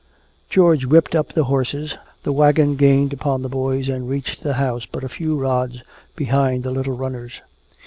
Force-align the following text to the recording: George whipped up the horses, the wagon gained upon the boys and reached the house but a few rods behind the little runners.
George 0.49 0.83
whipped 0.85 1.13
up 1.13 1.33
the 1.33 1.43
horses, 1.43 1.95
the 2.23 2.33
wagon 2.33 2.75
gained 2.75 3.13
upon 3.13 3.43
the 3.43 3.49
boys 3.49 3.87
and 3.87 4.09
reached 4.09 4.41
the 4.41 4.53
house 4.55 4.87
but 4.87 5.03
a 5.03 5.09
few 5.09 5.39
rods 5.39 5.83
behind 6.15 6.63
the 6.63 6.71
little 6.71 6.97
runners. 6.97 7.39